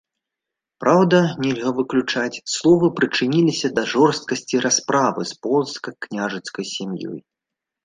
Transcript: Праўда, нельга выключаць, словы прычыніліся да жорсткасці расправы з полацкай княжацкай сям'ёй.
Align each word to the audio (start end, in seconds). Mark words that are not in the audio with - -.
Праўда, 0.83 1.17
нельга 1.43 1.73
выключаць, 1.79 2.39
словы 2.53 2.89
прычыніліся 3.01 3.67
да 3.77 3.83
жорсткасці 3.93 4.63
расправы 4.65 5.21
з 5.35 5.39
полацкай 5.47 5.93
княжацкай 6.09 6.65
сям'ёй. 6.75 7.19